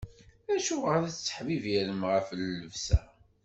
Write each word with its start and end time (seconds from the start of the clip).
Acuɣer 0.55 1.01
i 1.03 1.11
tettḥebbiṛem 1.11 2.01
ɣef 2.11 2.27
llebsa? 2.39 2.99